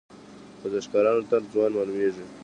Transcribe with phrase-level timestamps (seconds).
[0.61, 2.25] ورزشکاران تل ځوان معلومیږي.